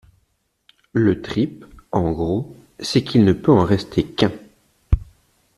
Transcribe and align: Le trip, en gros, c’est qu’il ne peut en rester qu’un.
Le 0.93 1.21
trip, 1.21 1.63
en 1.91 2.11
gros, 2.11 2.55
c’est 2.79 3.03
qu’il 3.03 3.23
ne 3.23 3.33
peut 3.33 3.51
en 3.51 3.63
rester 3.63 4.03
qu’un. 4.03 4.31